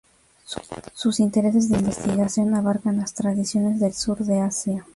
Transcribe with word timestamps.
Sus 0.95 1.19
intereses 1.19 1.69
de 1.69 1.77
investigación 1.77 2.55
abarcan 2.55 2.97
las 2.97 3.13
tradiciones 3.13 3.79
del 3.79 3.93
sur 3.93 4.17
de 4.17 4.39
Asia. 4.41 4.83